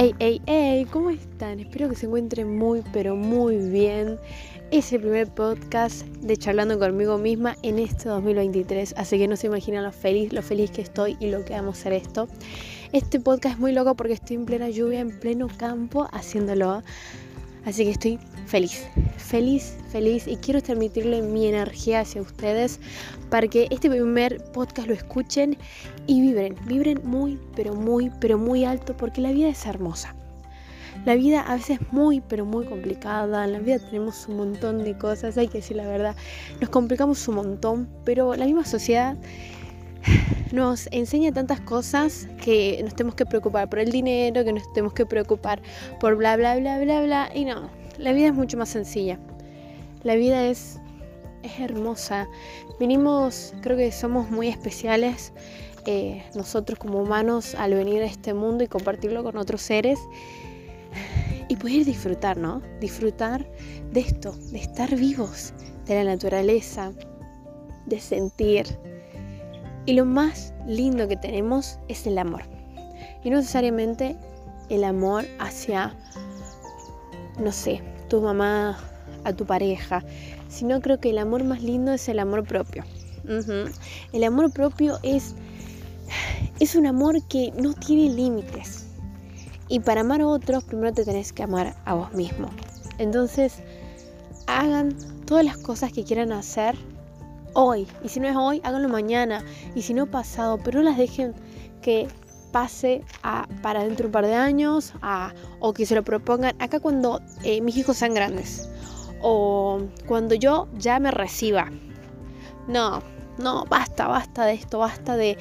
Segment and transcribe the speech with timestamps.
[0.00, 1.58] Hey, hey, hey, ¿cómo están?
[1.58, 4.16] Espero que se encuentren muy, pero muy bien.
[4.70, 9.48] Es el primer podcast de charlando conmigo misma en este 2023, así que no se
[9.48, 12.28] imaginan lo feliz, lo feliz que estoy y lo que vamos a hacer esto.
[12.92, 16.84] Este podcast es muy loco porque estoy en plena lluvia, en pleno campo haciéndolo.
[17.68, 18.86] Así que estoy feliz,
[19.18, 22.80] feliz, feliz y quiero transmitirle mi energía hacia ustedes
[23.28, 25.58] para que este primer podcast lo escuchen
[26.06, 30.14] y vibren, vibren muy, pero muy, pero muy alto porque la vida es hermosa.
[31.04, 33.44] La vida a veces es muy, pero muy complicada.
[33.44, 36.16] En la vida tenemos un montón de cosas, hay que decir la verdad.
[36.62, 39.14] Nos complicamos un montón, pero la misma sociedad
[40.52, 44.92] nos enseña tantas cosas que nos tenemos que preocupar por el dinero, que nos tenemos
[44.92, 45.60] que preocupar
[46.00, 47.30] por bla, bla, bla, bla, bla.
[47.34, 49.18] Y no, la vida es mucho más sencilla.
[50.02, 50.78] La vida es,
[51.42, 52.28] es hermosa.
[52.78, 55.32] Venimos, creo que somos muy especiales
[55.86, 59.98] eh, nosotros como humanos al venir a este mundo y compartirlo con otros seres
[61.48, 62.60] y poder disfrutar, ¿no?
[62.80, 63.48] Disfrutar
[63.92, 65.54] de esto, de estar vivos,
[65.86, 66.92] de la naturaleza,
[67.86, 68.66] de sentir.
[69.88, 72.42] Y lo más lindo que tenemos es el amor.
[73.24, 74.18] Y no necesariamente
[74.68, 75.96] el amor hacia
[77.38, 77.80] no sé,
[78.10, 78.78] tu mamá
[79.24, 80.04] a tu pareja,
[80.50, 82.84] sino creo que el amor más lindo es el amor propio.
[84.12, 85.34] El amor propio es,
[86.60, 88.88] es un amor que no tiene límites.
[89.68, 92.50] Y para amar a otros, primero te tenés que amar a vos mismo.
[92.98, 93.54] Entonces,
[94.48, 94.94] hagan
[95.24, 96.76] todas las cosas que quieran hacer
[97.54, 97.86] hoy.
[98.02, 99.44] Y si no es hoy, háganlo mañana.
[99.74, 101.34] Y si no pasado, pero no las dejen
[101.82, 102.08] que
[102.52, 104.94] pase a, para dentro de un par de años
[105.60, 108.68] o que se lo propongan acá cuando eh, mis hijos sean grandes
[109.20, 111.70] o cuando yo ya me reciba.
[112.66, 113.02] No,
[113.38, 115.38] no, basta, basta de esto, basta de,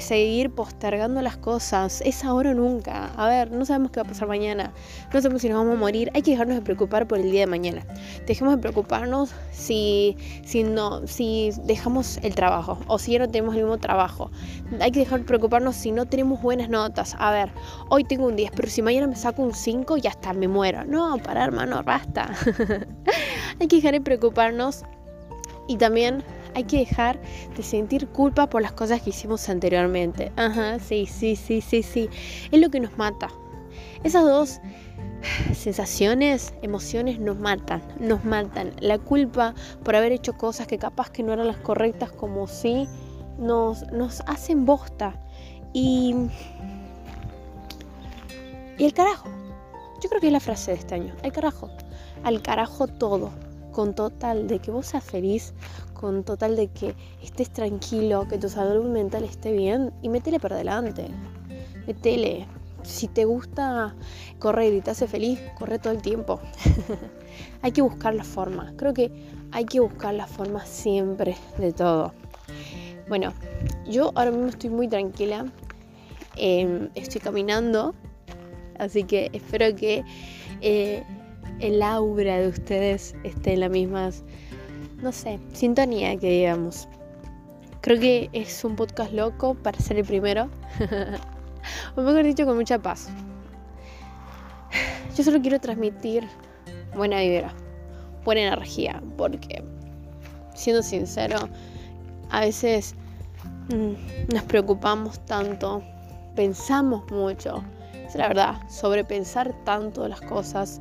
[0.00, 2.00] seguir postergando las cosas.
[2.04, 3.12] Es ahora o nunca.
[3.16, 4.72] A ver, no sabemos qué va a pasar mañana.
[5.12, 6.10] No sabemos si nos vamos a morir.
[6.14, 7.84] Hay que dejarnos de preocupar por el día de mañana.
[8.26, 13.54] Dejemos de preocuparnos si, si, no, si dejamos el trabajo o si ya no tenemos
[13.54, 14.30] el mismo trabajo.
[14.80, 17.14] Hay que dejar de preocuparnos si no tenemos buenas notas.
[17.18, 17.52] A ver,
[17.88, 20.84] hoy tengo un 10, pero si mañana me saco un 5, ya está, me muero.
[20.84, 22.34] No, para hermano, basta.
[23.60, 24.84] Hay que dejar de preocuparnos
[25.68, 26.22] y también
[26.54, 27.20] hay que dejar
[27.56, 30.32] de sentir culpa por las cosas que hicimos anteriormente.
[30.36, 32.08] Ajá, sí, sí, sí, sí, sí.
[32.50, 33.28] Es lo que nos mata.
[34.04, 34.60] Esas dos
[35.54, 38.72] sensaciones, emociones nos matan, nos matan.
[38.80, 42.88] La culpa por haber hecho cosas que capaz que no eran las correctas como sí,
[43.38, 45.14] nos, nos hacen bosta.
[45.72, 46.14] Y...
[48.76, 49.28] Y el carajo.
[50.02, 51.14] Yo creo que es la frase de este año.
[51.22, 51.70] El carajo.
[52.24, 53.30] Al carajo todo
[53.74, 55.52] con total de que vos seas feliz,
[55.94, 60.54] con total de que estés tranquilo, que tu salud mental esté bien y metele para
[60.54, 61.08] adelante.
[61.86, 62.46] Metele.
[62.84, 63.94] Si te gusta
[64.38, 66.38] correr y te hace feliz, corre todo el tiempo.
[67.62, 68.72] hay que buscar la forma.
[68.76, 69.10] Creo que
[69.50, 72.12] hay que buscar la forma siempre de todo.
[73.08, 73.32] Bueno,
[73.88, 75.46] yo ahora mismo estoy muy tranquila.
[76.36, 77.94] Em, estoy caminando.
[78.78, 80.04] Así que espero que
[80.60, 81.02] eh,
[81.60, 84.10] el aura de ustedes esté en la misma,
[85.02, 86.88] no sé, sintonía que digamos.
[87.80, 90.48] Creo que es un podcast loco para ser el primero.
[91.96, 93.08] o mejor dicho, con mucha paz.
[95.16, 96.26] Yo solo quiero transmitir
[96.96, 97.52] buena vibra,
[98.24, 99.62] buena energía, porque,
[100.54, 101.36] siendo sincero,
[102.30, 102.94] a veces
[103.68, 105.82] mm, nos preocupamos tanto,
[106.34, 107.62] pensamos mucho,
[108.06, 110.80] es la verdad, sobrepensar tanto las cosas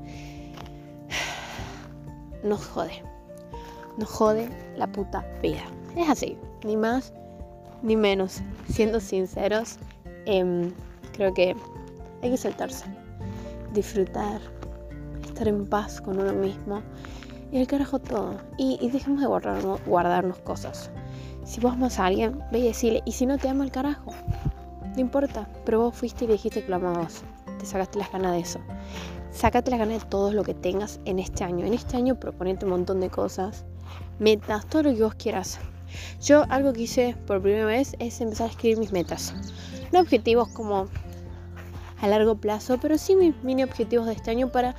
[2.43, 3.03] nos jode.
[3.97, 5.63] Nos jode la puta vida.
[5.95, 7.13] Es así, ni más
[7.81, 8.41] ni menos.
[8.69, 9.77] Siendo sinceros,
[10.25, 10.71] em,
[11.13, 11.55] creo que
[12.21, 12.85] hay que soltarse,
[13.73, 14.41] disfrutar,
[15.23, 16.81] estar en paz con uno mismo
[17.51, 18.37] y el carajo todo.
[18.57, 20.89] Y, dejemos de guardarnos, guardarnos cosas.
[21.45, 24.11] Si vos amas a alguien, ve y decirle, y si no te ama el carajo,
[24.95, 27.23] no importa, pero vos fuiste y dijiste que lo amabas,
[27.63, 28.59] te sacaste las ganas de eso.
[29.31, 31.65] Sácate la gana de todo lo que tengas en este año.
[31.65, 33.63] En este año proponete un montón de cosas,
[34.19, 35.59] metas, todo lo que vos quieras.
[36.21, 39.33] Yo algo que hice por primera vez es empezar a escribir mis metas.
[39.93, 40.87] No objetivos como
[42.01, 44.75] a largo plazo, pero sí mis mini objetivos de este año para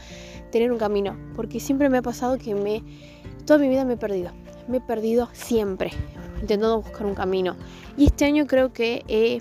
[0.52, 1.16] tener un camino.
[1.34, 2.82] Porque siempre me ha pasado que me,
[3.46, 4.30] toda mi vida me he perdido.
[4.68, 5.90] Me he perdido siempre,
[6.42, 7.56] intentando buscar un camino.
[7.96, 9.40] Y este año creo que he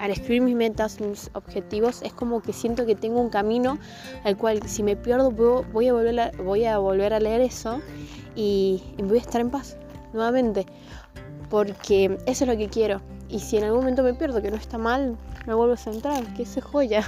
[0.00, 3.78] al escribir mis metas, mis objetivos, es como que siento que tengo un camino
[4.24, 7.82] al cual si me pierdo voy a volver a, voy a, volver a leer eso
[8.34, 9.76] y, voy a estar en paz
[10.14, 10.64] nuevamente.
[11.50, 13.02] Porque eso es lo que quiero.
[13.28, 15.16] Y si en algún momento me pierdo, que no está mal,
[15.46, 17.04] me vuelvo a centrar, que es joya.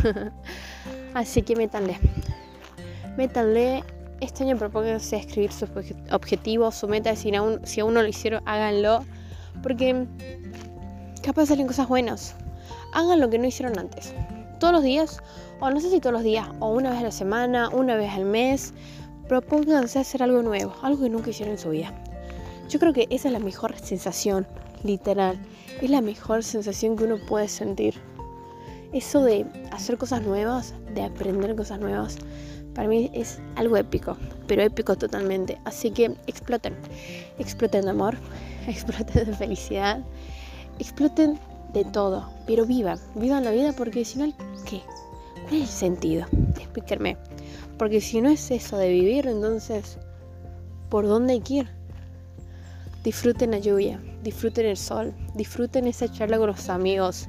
[1.15, 1.99] Así que métanle.
[3.17, 3.85] Métanle.
[4.21, 5.69] Este año propónganse escribir sus
[6.11, 7.17] objetivos, su meta.
[7.17, 9.05] Si aún, si aún no lo hicieron, háganlo.
[9.63, 10.07] Porque
[11.23, 12.37] capaz salen cosas buenas.
[12.93, 14.15] Hagan lo que no hicieron antes.
[14.61, 15.19] Todos los días,
[15.61, 18.11] o no sé si todos los días, o una vez a la semana, una vez
[18.13, 18.73] al mes,
[19.29, 21.93] propónganse hacer algo nuevo, algo que nunca hicieron en su vida.
[22.69, 24.47] Yo creo que esa es la mejor sensación,
[24.85, 25.39] literal.
[25.81, 27.95] Es la mejor sensación que uno puede sentir.
[28.93, 32.19] Eso de hacer cosas nuevas, de aprender cosas nuevas,
[32.75, 34.17] para mí es algo épico,
[34.47, 35.59] pero épico totalmente.
[35.65, 36.75] Así que exploten,
[37.39, 38.17] exploten de amor,
[38.67, 40.01] exploten de felicidad,
[40.79, 41.39] exploten
[41.73, 44.33] de todo, pero vivan, vivan la vida porque si no,
[44.65, 44.83] ¿qué?
[45.49, 46.27] ¿Cuál es el sentido?
[46.57, 47.17] Explíquenme.
[47.79, 49.99] Porque si no es eso de vivir, entonces,
[50.89, 51.69] ¿por dónde hay que ir?
[53.03, 57.29] Disfruten la lluvia, disfruten el sol, disfruten esa charla con los amigos.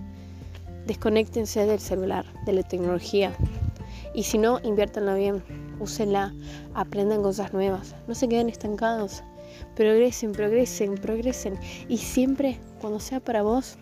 [0.86, 3.36] Desconéctense del celular, de la tecnología.
[4.14, 5.44] Y si no, inviértanla bien,
[5.80, 6.34] úsenla,
[6.76, 9.24] aprendan cosas nuevas, no se queden estancados.
[9.76, 11.58] Progresen, progresen, progresen.
[11.88, 13.78] Y siempre, cuando sea para vos,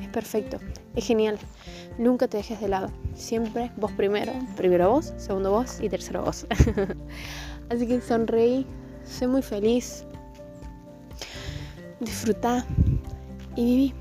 [0.00, 0.58] es perfecto,
[0.94, 1.38] es genial.
[1.98, 2.90] Nunca te dejes de lado.
[3.14, 6.46] Siempre vos primero, primero vos, segundo vos y tercero vos.
[7.70, 8.66] Así que sonreí,
[9.04, 10.04] sé muy feliz,
[12.00, 12.64] disfruta
[13.56, 13.94] y viví.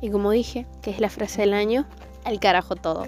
[0.00, 1.86] Y como dije, que es la frase del año,
[2.24, 3.06] al carajo todo.